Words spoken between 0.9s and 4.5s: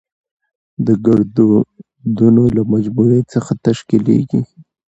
ګړدودونو له مجموعه څخه تشکېليږي.